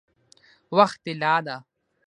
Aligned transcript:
وخت 0.77 0.99
طلا 1.05 1.35
ده؟ 1.45 1.57